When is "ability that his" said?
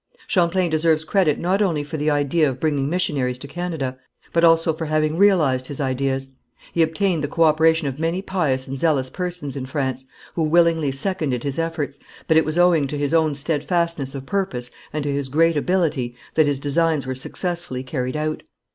15.55-16.59